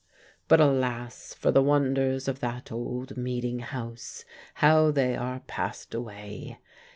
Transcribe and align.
But 0.47 0.59
alas 0.59 1.35
for 1.35 1.51
the 1.51 1.61
wonders 1.61 2.27
of 2.27 2.39
that 2.39 2.71
old 2.71 3.17
meeting 3.17 3.59
house, 3.59 4.25
how 4.55 4.89
they 4.89 5.15
are 5.15 5.41
passed 5.41 5.93
away! 5.93 6.57